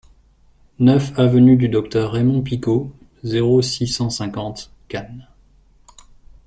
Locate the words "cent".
3.85-4.09